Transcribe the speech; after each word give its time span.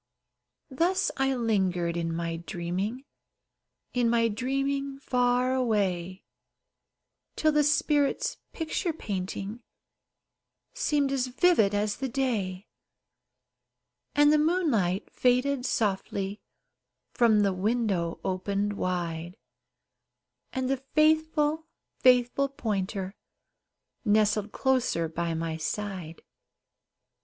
Thus 0.71 1.11
I 1.17 1.35
lingered 1.35 1.95
in 1.95 2.11
my 2.11 2.37
dreaming, 2.37 3.05
In 3.93 4.09
my 4.09 4.29
dreaming 4.29 4.97
far 4.99 5.53
away, 5.53 6.23
Till 7.35 7.51
the 7.51 7.63
spirit's 7.63 8.37
picture 8.51 8.93
painting 8.93 9.61
Seemed 10.73 11.11
as 11.11 11.27
vivid 11.27 11.75
as 11.75 11.97
the 11.97 12.09
day; 12.09 12.67
And 14.15 14.33
the 14.33 14.39
moonlight 14.39 15.11
faded 15.13 15.67
softly 15.67 16.41
From 17.13 17.41
the 17.41 17.53
window 17.53 18.19
opened 18.25 18.73
wide, 18.73 19.35
And 20.51 20.67
the 20.67 20.77
faithful, 20.77 21.67
faithful 21.99 22.49
pointer 22.49 23.13
Nestled 24.03 24.51
closer 24.51 25.07
by 25.07 25.35
my 25.35 25.57
side. 25.57 26.23